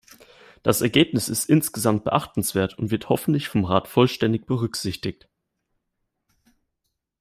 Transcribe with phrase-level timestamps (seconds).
[0.63, 5.29] Das Ergebnis ist insgesamt beachtenswert und wird hoffentlich vom Rat vollständig berücksichtigt.